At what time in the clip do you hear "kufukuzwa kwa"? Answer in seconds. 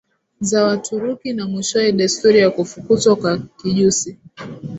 2.51-3.37